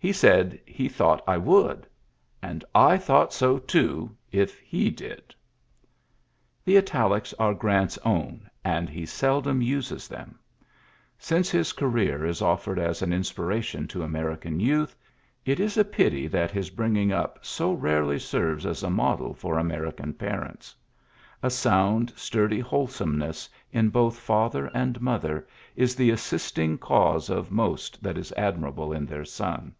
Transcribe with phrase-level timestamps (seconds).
[0.00, 1.84] He said he thought I would;
[2.40, 5.34] and I thought so, toOy if he did.^^
[6.64, 10.38] The Italics are Grant's own, and he seldom uses them.
[11.18, 14.94] Since his career is oflfered as an inspiration to American youth,
[15.44, 19.58] it is a pity that his bringing up so rarely serves as a model for
[19.58, 20.76] American parents.
[21.42, 28.00] A sound, sturdy wholesomeness in both father and mother is the assisting cause of most
[28.00, 29.74] that was admirable in their son.